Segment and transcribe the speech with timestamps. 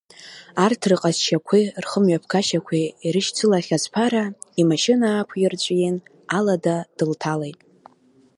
[0.63, 4.23] Арҭ рҟазшьақәеи рхымҩаԥгашьақәеи ирышьцылахьаз Ԥара,
[4.59, 5.95] имашьына аақәирҵәиин,
[6.37, 7.59] алада дылҭалеит.